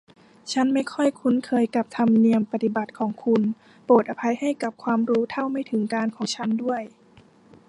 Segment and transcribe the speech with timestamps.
[0.51, 3.41] ฉันไม่ค่อยคุ้นเคยกับธรรมเนียมปฏิบัติของคุณ
[3.85, 6.81] โปรดอภัยให้กับความรู้เท่าไม่ถึงการณ์ของฉันด้วย